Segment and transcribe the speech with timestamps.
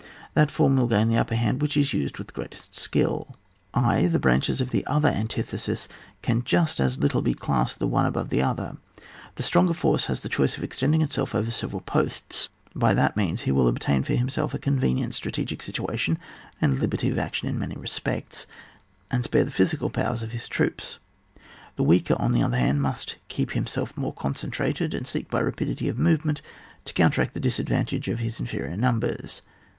[0.33, 3.35] That form will gain the upper hand which is used with the greatest skill.
[3.75, 5.87] (t.) The branches of the other antithe sis
[6.23, 8.77] can just as little be classed the one above the other.
[9.35, 13.41] The stronger force has the choice of extending itsoK over several posts; by that means
[13.41, 16.17] he will obtain for himself a convenient strategic situation,
[16.59, 18.47] and liberty of action in many respects,
[19.11, 20.97] and spare the physical powers of his troops.
[21.75, 25.87] The weaker, on the other hand, must keep himself more concentrated, and seek by rapidity
[25.89, 26.41] of movement
[26.85, 29.43] to counteract the disadvantage of his inferior numbers.